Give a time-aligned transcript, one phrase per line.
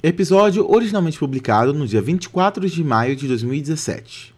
[0.00, 4.32] Episódio originalmente publicado no dia 24 de maio de 2017.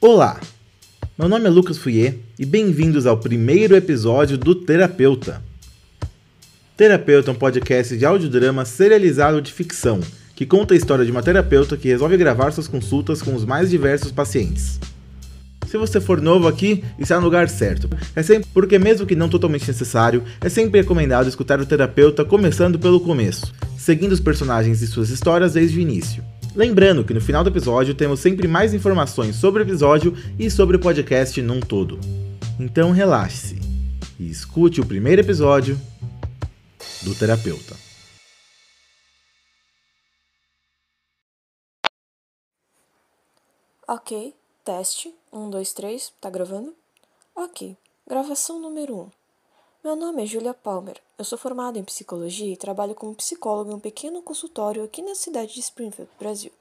[0.00, 0.40] Olá,
[1.18, 5.47] meu nome é Lucas Fouier e bem-vindos ao primeiro episódio do Terapeuta.
[6.78, 9.98] Terapeuta é um podcast de audiodrama serializado de ficção,
[10.36, 13.68] que conta a história de uma terapeuta que resolve gravar suas consultas com os mais
[13.68, 14.78] diversos pacientes.
[15.66, 17.90] Se você for novo aqui, está no lugar certo.
[18.14, 22.78] É sempre porque mesmo que não totalmente necessário, é sempre recomendado escutar o terapeuta começando
[22.78, 26.22] pelo começo, seguindo os personagens e suas histórias desde o início.
[26.54, 30.76] Lembrando que no final do episódio temos sempre mais informações sobre o episódio e sobre
[30.76, 31.98] o podcast num todo.
[32.56, 33.58] Então relaxe-se
[34.16, 35.76] e escute o primeiro episódio
[37.08, 37.74] do terapeuta.
[43.86, 45.14] Ok, teste.
[45.32, 46.12] Um, dois, três.
[46.20, 46.76] Tá gravando?
[47.34, 47.74] Ok,
[48.06, 49.10] gravação número um.
[49.82, 51.00] Meu nome é Julia Palmer.
[51.16, 55.14] Eu sou formada em psicologia e trabalho como psicóloga em um pequeno consultório aqui na
[55.14, 56.52] cidade de Springfield, Brasil.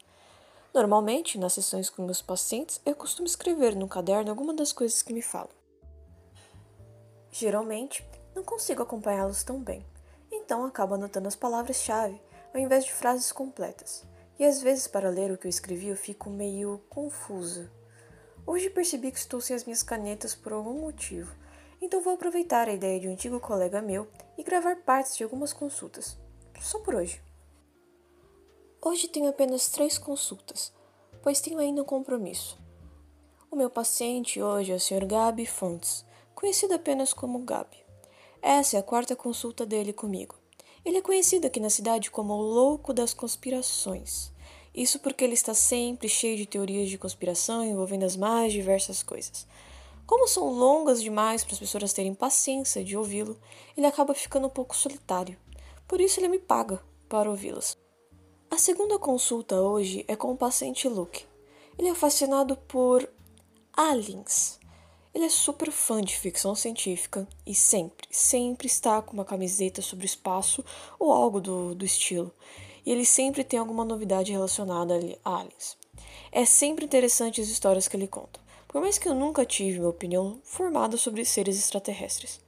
[0.74, 5.12] Normalmente, nas sessões com meus pacientes, eu costumo escrever no caderno alguma das coisas que
[5.12, 5.50] me falam.
[7.34, 9.86] Geralmente, não consigo acompanhá-los tão bem,
[10.48, 12.22] então acabo anotando as palavras-chave
[12.54, 14.06] ao invés de frases completas.
[14.40, 17.70] E às vezes, para ler o que eu escrevi, eu fico meio confusa.
[18.46, 21.36] Hoje percebi que estou sem as minhas canetas por algum motivo,
[21.82, 25.52] então vou aproveitar a ideia de um antigo colega meu e gravar partes de algumas
[25.52, 26.18] consultas.
[26.62, 27.22] Só por hoje.
[28.82, 30.72] Hoje tenho apenas três consultas,
[31.22, 32.58] pois tenho ainda um compromisso.
[33.52, 35.06] O meu paciente hoje é o Sr.
[35.06, 37.87] Gabi Fontes, conhecido apenas como Gabi.
[38.42, 40.36] Essa é a quarta consulta dele comigo.
[40.86, 44.32] Ele é conhecido aqui na cidade como o louco das conspirações.
[44.74, 49.48] Isso porque ele está sempre cheio de teorias de conspiração envolvendo as mais diversas coisas.
[50.06, 53.38] Como são longas demais para as pessoas terem paciência de ouvi-lo,
[53.76, 55.38] ele acaba ficando um pouco solitário.
[55.88, 57.76] Por isso ele me paga para ouvi-las.
[58.50, 61.26] A segunda consulta hoje é com o paciente Luke.
[61.78, 63.10] Ele é fascinado por
[63.74, 64.57] aliens.
[65.18, 70.06] Ele é super fã de ficção científica e sempre, sempre está com uma camiseta sobre
[70.06, 70.64] espaço
[71.00, 72.32] ou algo do, do estilo.
[72.86, 74.94] E ele sempre tem alguma novidade relacionada
[75.26, 75.76] a aliens.
[76.32, 79.90] É sempre interessante as histórias que ele conta, por mais que eu nunca tive uma
[79.90, 82.40] opinião formada sobre seres extraterrestres.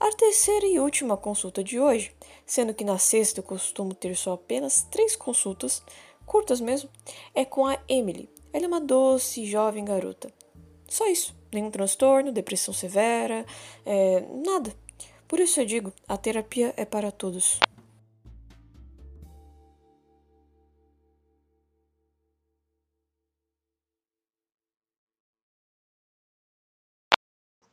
[0.00, 2.12] A terceira e última consulta de hoje,
[2.44, 5.84] sendo que na sexta eu costumo ter só apenas três consultas,
[6.26, 6.90] curtas mesmo,
[7.32, 8.28] é com a Emily.
[8.52, 10.32] Ela é uma doce, jovem garota.
[10.88, 13.44] Só isso nenhum transtorno, depressão severa,
[13.84, 14.74] é, nada.
[15.26, 17.60] Por isso eu digo, a terapia é para todos.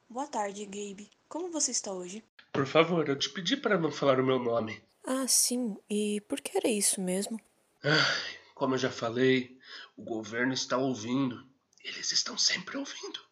[0.10, 1.10] Boa tarde, Gabe.
[1.28, 2.24] Como você está hoje?
[2.54, 4.82] Por favor, eu te pedi para não falar o meu nome.
[5.04, 5.76] Ah, sim.
[5.90, 7.38] E por que era isso mesmo?
[7.84, 8.16] Ah,
[8.54, 9.60] como eu já falei,
[9.98, 11.46] o governo está ouvindo.
[11.84, 13.25] Eles estão sempre ouvindo.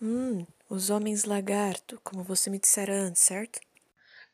[0.00, 3.58] Hum, os homens lagarto, como você me dissera antes, certo?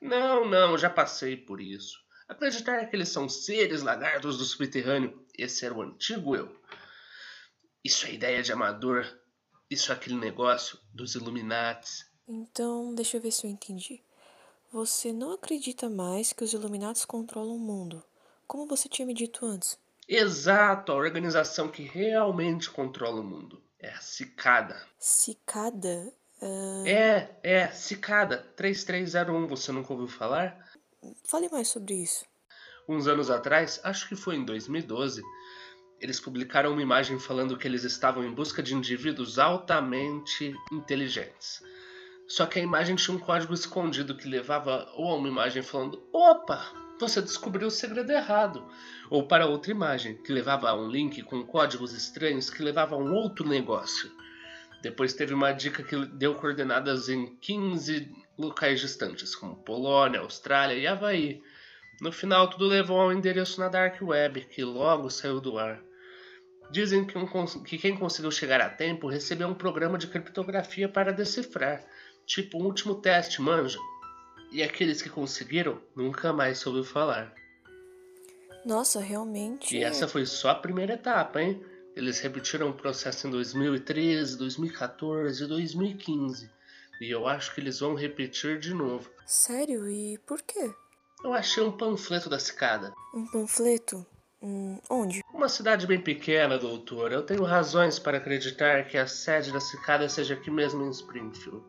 [0.01, 1.99] Não, não, já passei por isso.
[2.29, 6.55] Acreditar que eles são seres lagartos do subterrâneo, esse era o antigo eu.
[7.83, 9.07] Isso é ideia de amador.
[9.71, 12.07] Isso é aquele negócio dos Illuminates.
[12.29, 14.03] Então, deixa eu ver se eu entendi.
[14.71, 18.05] Você não acredita mais que os Illuminates controlam o mundo,
[18.47, 19.79] como você tinha me dito antes.
[20.07, 23.64] Exato, a organização que realmente controla o mundo.
[23.85, 24.83] É Cicada.
[24.99, 26.11] Cicada?
[26.41, 26.87] Uh...
[26.87, 30.59] É, é, Cicada 3301, você nunca ouviu falar?
[31.29, 32.25] Fale mais sobre isso.
[32.89, 35.23] Uns anos atrás, acho que foi em 2012,
[36.01, 41.63] eles publicaram uma imagem falando que eles estavam em busca de indivíduos altamente inteligentes.
[42.27, 46.03] Só que a imagem tinha um código escondido que levava ou a uma imagem falando:
[46.11, 48.65] opa, você descobriu o segredo errado.
[49.11, 52.99] Ou para outra imagem, que levava a um link com códigos estranhos que levava a
[52.99, 54.11] um outro negócio.
[54.83, 60.87] Depois teve uma dica que deu coordenadas em 15 locais distantes, como Polônia, Austrália e
[60.87, 61.43] Havaí.
[62.01, 65.81] No final, tudo levou a um endereço na Dark Web, que logo saiu do ar.
[66.71, 67.27] Dizem que, um,
[67.63, 71.85] que quem conseguiu chegar a tempo recebeu um programa de criptografia para decifrar,
[72.27, 73.79] tipo um último teste, manja.
[74.55, 77.35] E aqueles que conseguiram nunca mais soube falar.
[78.65, 79.77] Nossa, realmente.
[79.77, 81.61] E essa foi só a primeira etapa, hein?
[81.97, 86.49] Eles repetiram o processo em 2013, 2014 e 2015.
[87.01, 89.11] E eu acho que eles vão repetir de novo.
[89.27, 89.91] Sério?
[89.91, 90.73] E por quê?
[91.25, 92.95] Eu achei um panfleto da cicada.
[93.13, 94.07] Um panfleto?
[94.41, 95.21] Hum, onde?
[95.33, 97.11] Uma cidade bem pequena, doutor.
[97.11, 101.61] Eu tenho razões para acreditar que a sede da cicada seja aqui mesmo em Springfield.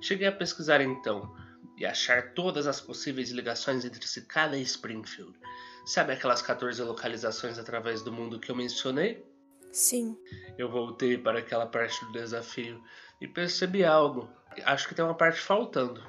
[0.00, 1.49] Cheguei a pesquisar então
[1.80, 5.32] e achar todas as possíveis ligações entre cicada e Springfield.
[5.86, 9.24] Sabe aquelas 14 localizações através do mundo que eu mencionei?
[9.72, 10.14] Sim.
[10.58, 12.84] Eu voltei para aquela parte do desafio
[13.18, 14.28] e percebi algo.
[14.64, 16.02] Acho que tem uma parte faltando.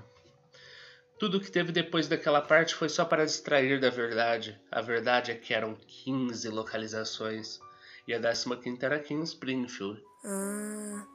[1.17, 4.59] Tudo que teve depois daquela parte foi só para distrair da verdade.
[4.69, 7.59] A verdade é que eram 15 localizações.
[8.07, 10.03] E a 15 era aqui em Springfield.
[10.25, 11.05] Ah,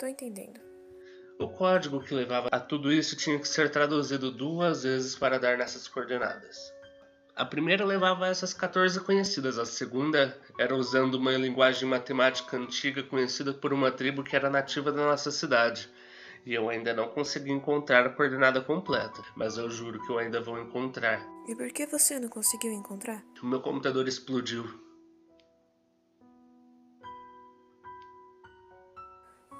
[0.00, 0.71] tô entendendo.
[1.42, 5.58] O código que levava a tudo isso tinha que ser traduzido duas vezes para dar
[5.58, 6.72] nessas coordenadas.
[7.34, 13.52] A primeira levava essas 14 conhecidas, a segunda era usando uma linguagem matemática antiga conhecida
[13.52, 15.90] por uma tribo que era nativa da nossa cidade
[16.44, 20.40] e eu ainda não consegui encontrar a coordenada completa, mas eu juro que eu ainda
[20.40, 21.24] vou encontrar.
[21.48, 23.24] E por que você não conseguiu encontrar?
[23.42, 24.81] O meu computador explodiu.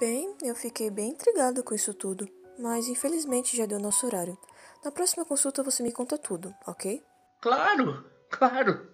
[0.05, 2.27] Bem, eu fiquei bem intrigada com isso tudo,
[2.59, 4.37] mas infelizmente já deu nosso horário.
[4.83, 7.01] Na próxima consulta você me conta tudo, ok?
[7.39, 8.93] Claro, claro.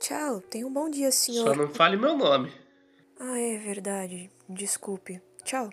[0.00, 1.44] Tchau, tenha um bom dia, senhor.
[1.44, 2.52] Só não fale meu nome.
[3.20, 4.32] Ah, é verdade.
[4.48, 5.22] Desculpe.
[5.44, 5.70] Tchau.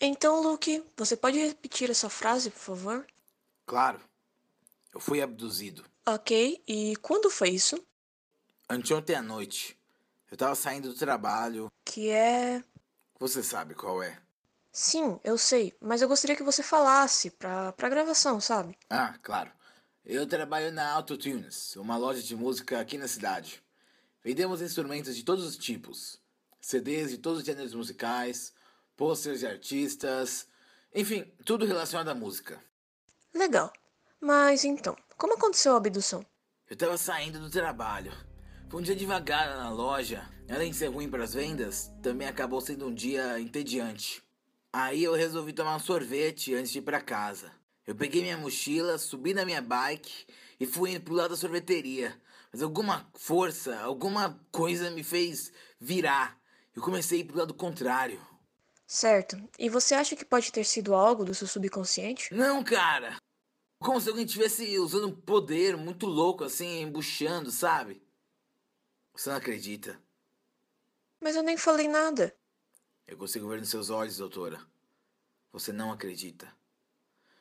[0.00, 3.06] Então, Luke, você pode repetir essa frase, por favor?
[3.66, 4.09] Claro.
[4.92, 5.84] Eu fui abduzido.
[6.06, 7.82] Ok, e quando foi isso?
[8.68, 9.78] Anteontem à noite.
[10.30, 11.70] Eu tava saindo do trabalho.
[11.84, 12.62] Que é.
[13.18, 14.18] Você sabe qual é?
[14.72, 18.78] Sim, eu sei, mas eu gostaria que você falasse pra, pra gravação, sabe?
[18.88, 19.50] Ah, claro.
[20.04, 23.62] Eu trabalho na Autotunes, uma loja de música aqui na cidade.
[24.22, 26.20] Vendemos instrumentos de todos os tipos:
[26.60, 28.52] CDs de todos os gêneros musicais,
[28.96, 30.46] posters de artistas,
[30.94, 32.62] enfim, tudo relacionado à música.
[33.34, 33.72] Legal.
[34.20, 36.24] Mas então, como aconteceu a abdução?
[36.68, 38.12] Eu tava saindo do trabalho.
[38.68, 40.28] Foi um dia devagar na loja.
[40.48, 44.22] Além de ser ruim para as vendas, também acabou sendo um dia entediante.
[44.72, 47.50] Aí eu resolvi tomar um sorvete antes de ir para casa.
[47.86, 50.26] Eu peguei minha mochila, subi na minha bike
[50.60, 52.14] e fui indo pro lado da sorveteria.
[52.52, 56.38] Mas alguma força, alguma coisa me fez virar.
[56.76, 58.20] Eu comecei a ir pro lado contrário.
[58.86, 59.40] Certo.
[59.58, 62.32] E você acha que pode ter sido algo do seu subconsciente?
[62.34, 63.16] Não, cara!
[63.80, 68.06] Como se alguém estivesse usando um poder muito louco, assim, embuchando, sabe?
[69.14, 69.98] Você não acredita?
[71.18, 72.36] Mas eu nem falei nada.
[73.06, 74.60] Eu consigo ver nos seus olhos, doutora.
[75.50, 76.54] Você não acredita.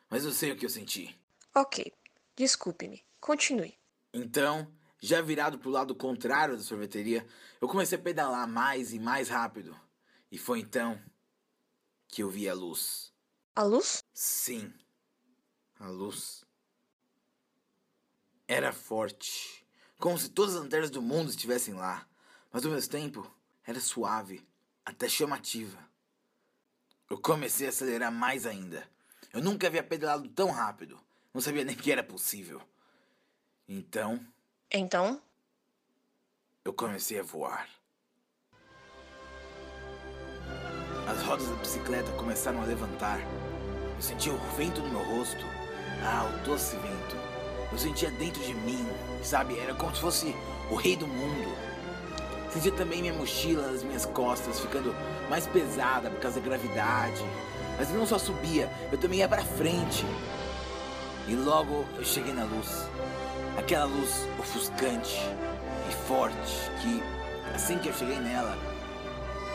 [0.09, 1.13] Mas eu sei o que eu senti.
[1.53, 1.93] Ok.
[2.37, 3.05] Desculpe-me.
[3.19, 3.77] Continue.
[4.13, 7.27] Então, já virado pro lado contrário da sorveteria,
[7.59, 9.77] eu comecei a pedalar mais e mais rápido.
[10.31, 10.99] E foi então
[12.07, 13.13] que eu vi a luz.
[13.55, 14.05] A luz?
[14.13, 14.73] Sim,
[15.79, 16.43] a luz.
[18.47, 19.65] Era forte,
[19.97, 22.07] como se todas as lanternas do mundo estivessem lá,
[22.51, 23.31] mas ao mesmo tempo
[23.65, 24.45] era suave,
[24.83, 25.77] até chamativa.
[27.09, 28.87] Eu comecei a acelerar mais ainda.
[29.31, 30.99] Eu nunca havia pedalado tão rápido,
[31.33, 32.61] não sabia nem que era possível.
[33.67, 34.19] Então.
[34.71, 35.21] Então?
[36.65, 37.69] Eu comecei a voar.
[41.07, 43.19] As rodas da bicicleta começaram a levantar.
[43.95, 45.68] Eu sentia o vento no meu rosto.
[46.03, 47.17] Ah, o doce vento.
[47.71, 48.85] Eu sentia dentro de mim,
[49.23, 49.59] sabe?
[49.59, 50.35] Era como se fosse
[50.71, 51.55] o rei do mundo.
[52.51, 54.95] Sentia também minha mochila nas minhas costas ficando
[55.29, 57.23] mais pesada por causa da gravidade.
[57.77, 60.05] Mas eu não só subia, eu também ia para frente.
[61.27, 62.89] E logo eu cheguei na luz.
[63.57, 65.19] Aquela luz ofuscante
[65.89, 67.03] e forte que,
[67.53, 68.57] assim que eu cheguei nela,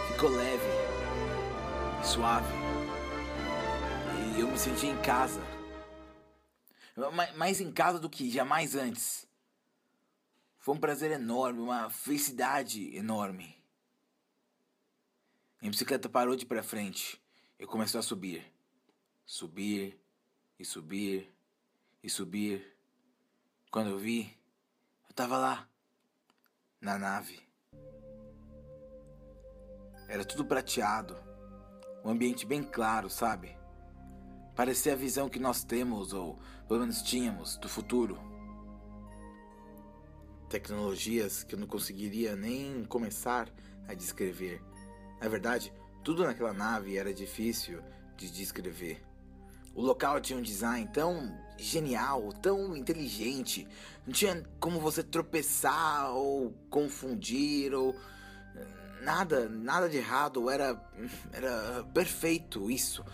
[0.09, 0.85] ficou leve
[2.05, 2.53] suave.
[4.37, 5.41] E eu me senti em casa.
[7.37, 9.27] Mais em casa do que jamais antes.
[10.59, 13.57] Foi um prazer enorme, uma felicidade enorme.
[15.61, 17.21] Minha bicicleta parou de ir pra frente
[17.59, 18.51] e começou a subir.
[19.27, 20.01] Subir
[20.59, 21.33] e subir
[22.03, 22.77] e subir.
[23.71, 24.39] Quando eu vi,
[25.09, 25.69] eu tava lá,
[26.81, 27.43] na nave.
[30.09, 31.17] Era tudo prateado
[32.05, 33.57] um ambiente bem claro, sabe?
[34.55, 38.19] Parecia a visão que nós temos, ou pelo menos tínhamos, do futuro.
[40.49, 43.49] Tecnologias que eu não conseguiria nem começar
[43.89, 44.63] a descrever.
[45.21, 45.73] Na verdade,
[46.05, 47.83] tudo naquela nave era difícil
[48.17, 49.03] de descrever.
[49.75, 53.67] O local tinha um design tão genial, tão inteligente.
[54.07, 57.97] Não tinha como você tropeçar ou confundir ou
[59.03, 60.81] nada, nada de errado, era
[61.33, 63.05] era perfeito isso.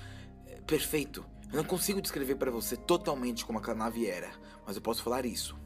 [0.71, 1.27] Perfeito.
[1.51, 4.31] Eu não consigo descrever para você totalmente como aquela nave era,
[4.65, 5.59] mas eu posso falar isso.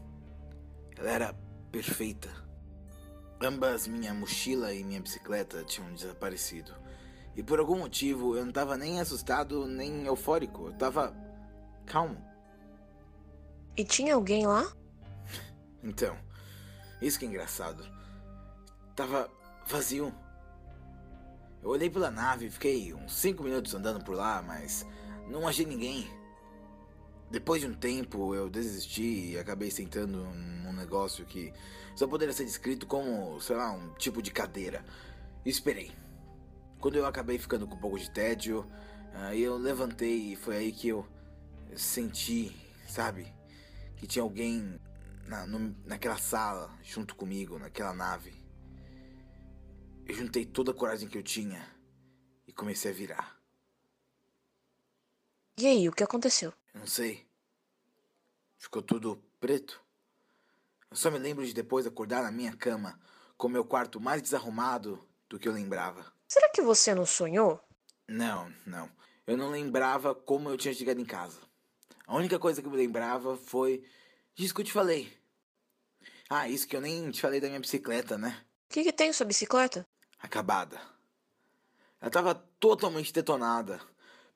[0.97, 1.35] Ela era
[1.71, 2.31] perfeita.
[3.39, 6.75] Ambas minha mochila e minha bicicleta tinham desaparecido.
[7.37, 10.69] E por algum motivo eu não tava nem assustado nem eufórico.
[10.69, 11.15] Eu tava
[11.85, 12.17] calmo.
[13.77, 14.73] E tinha alguém lá?
[15.83, 16.17] Então,
[17.03, 17.87] isso que é engraçado.
[18.97, 19.29] Tava
[19.67, 20.15] vazio.
[21.65, 24.87] Eu olhei pela nave e fiquei uns 5 minutos andando por lá, mas
[25.27, 26.07] não achei ninguém.
[27.31, 31.55] Depois de um tempo eu desisti e acabei sentando num negócio que
[31.97, 34.85] só poderia ser descrito como, sei lá, um tipo de cadeira.
[35.43, 35.91] E esperei.
[36.79, 38.71] Quando eu acabei ficando com um pouco de tédio,
[39.15, 41.07] aí eu levantei e foi aí que eu
[41.75, 42.55] senti,
[42.87, 43.27] sabe,
[43.97, 44.79] que tinha alguém
[45.27, 48.44] na, no, naquela sala junto comigo, naquela nave.
[50.07, 51.67] Eu juntei toda a coragem que eu tinha
[52.47, 53.41] e comecei a virar.
[55.57, 56.53] E aí, o que aconteceu?
[56.75, 57.27] Não sei.
[58.59, 59.83] Ficou tudo preto.
[60.91, 63.01] Eu só me lembro de depois acordar na minha cama
[63.37, 66.13] com meu quarto mais desarrumado do que eu lembrava.
[66.29, 67.61] Será que você não sonhou?
[68.07, 68.91] Não, não.
[69.27, 71.41] Eu não lembrava como eu tinha chegado em casa.
[72.07, 73.83] A única coisa que eu me lembrava foi
[74.35, 75.11] disso que eu te falei.
[76.29, 78.45] Ah, isso que eu nem te falei da minha bicicleta, né?
[78.71, 79.87] O que, que tem sua bicicleta?
[80.25, 80.81] Acabada.
[82.01, 83.79] Ela tava totalmente detonada.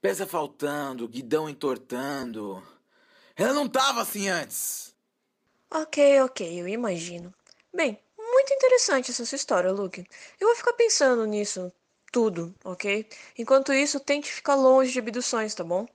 [0.02, 2.62] Peça faltando, guidão entortando.
[3.34, 4.94] Ela não tava assim antes.
[5.70, 7.32] Ok, ok, eu imagino.
[7.74, 10.04] Bem, muito interessante essa sua história, Luke.
[10.38, 11.72] Eu vou ficar pensando nisso
[12.12, 13.08] tudo, ok?
[13.38, 15.86] Enquanto isso, tente ficar longe de abduções, tá bom?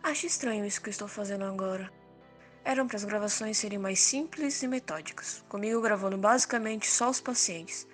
[0.00, 1.99] Acho estranho isso que eu estou fazendo agora.
[2.70, 7.84] Eram para as gravações serem mais simples e metódicas, comigo gravando basicamente só os pacientes,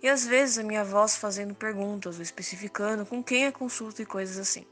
[0.00, 4.06] e às vezes a minha voz fazendo perguntas ou especificando com quem é consulta e
[4.06, 4.64] coisas assim.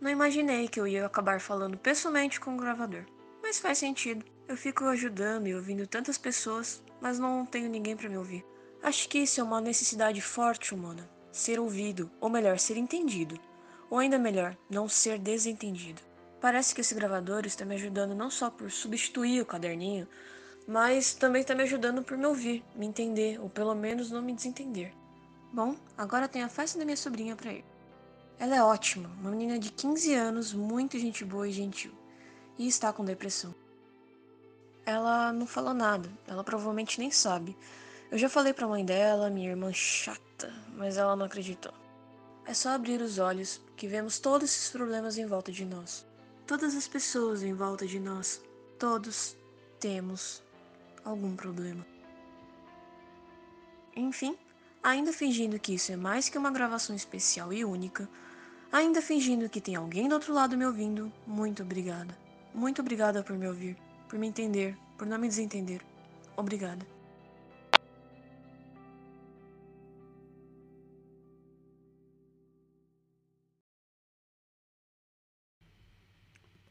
[0.00, 3.04] Não imaginei que eu ia acabar falando pessoalmente com o gravador,
[3.40, 4.24] mas faz sentido.
[4.48, 8.44] Eu fico ajudando e ouvindo tantas pessoas, mas não tenho ninguém para me ouvir.
[8.82, 13.38] Acho que isso é uma necessidade forte humana, ser ouvido, ou melhor, ser entendido.
[13.88, 16.02] Ou ainda melhor, não ser desentendido.
[16.42, 20.08] Parece que esse gravador está me ajudando não só por substituir o caderninho,
[20.66, 24.34] mas também está me ajudando por me ouvir, me entender, ou pelo menos não me
[24.34, 24.92] desentender.
[25.52, 27.64] Bom, agora tenho a festa da minha sobrinha para ir.
[28.40, 31.92] Ela é ótima, uma menina de 15 anos, muito gente boa e gentil,
[32.58, 33.54] e está com depressão.
[34.84, 37.56] Ela não falou nada, ela provavelmente nem sabe.
[38.10, 41.72] Eu já falei para a mãe dela, minha irmã chata, mas ela não acreditou.
[42.44, 46.04] É só abrir os olhos que vemos todos esses problemas em volta de nós.
[46.46, 48.42] Todas as pessoas em volta de nós,
[48.78, 49.36] todos
[49.78, 50.42] temos
[51.04, 51.86] algum problema.
[53.94, 54.36] Enfim,
[54.82, 58.08] ainda fingindo que isso é mais que uma gravação especial e única,
[58.72, 62.16] ainda fingindo que tem alguém do outro lado me ouvindo, muito obrigada.
[62.54, 63.76] Muito obrigada por me ouvir,
[64.08, 65.80] por me entender, por não me desentender.
[66.36, 66.86] Obrigada.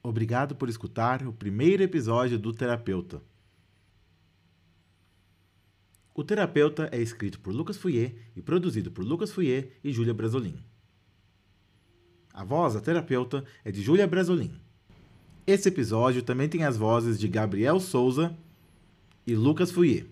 [0.03, 3.22] Obrigado por escutar o primeiro episódio do Terapeuta.
[6.13, 10.58] O Terapeuta é escrito por Lucas Fouier e produzido por Lucas Fouier e Júlia Brasolin.
[12.34, 14.60] A voz da terapeuta é de Júlia Brasolin.
[15.46, 18.36] Esse episódio também tem as vozes de Gabriel Souza
[19.25, 20.05] e Lucas Fouier.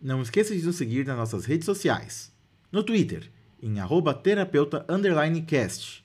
[0.00, 2.32] Não esqueça de nos seguir nas nossas redes sociais.
[2.70, 3.30] No Twitter,
[3.62, 3.76] em
[4.22, 6.04] terapeuta_cast.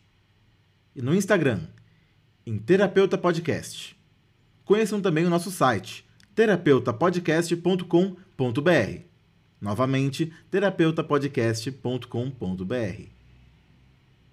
[0.95, 1.67] E no Instagram,
[2.49, 3.95] em Terapeuta Podcast.
[4.65, 6.03] Conheçam também o nosso site,
[6.33, 9.01] terapeutapodcast.com.br.
[9.61, 13.03] Novamente, terapeutapodcast.com.br.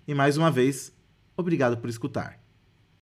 [0.09, 0.91] E mais uma vez,
[1.37, 2.46] obrigado por escutar.